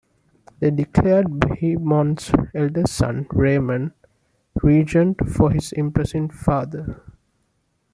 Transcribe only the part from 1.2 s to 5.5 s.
Bohemond's eldest son, Raymond, regent